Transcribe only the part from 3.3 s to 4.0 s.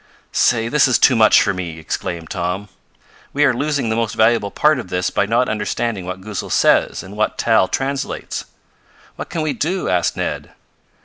"We are losing the